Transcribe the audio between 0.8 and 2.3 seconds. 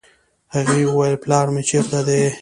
وويل پلار مې چېرته دی.